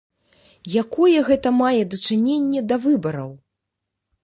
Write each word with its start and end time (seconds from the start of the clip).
Якое 0.83 1.17
гэта 1.27 1.49
мае 1.59 1.83
дачыненне 1.91 2.65
да 2.73 2.83
выбараў? 2.89 3.31